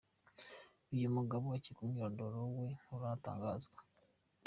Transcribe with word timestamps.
Uyu 0.93 1.07
mugabo 1.15 1.43
ucyekwa, 1.55 1.81
umwirondoro 1.85 2.39
we 2.55 2.65
nturatangazwa. 2.81 3.79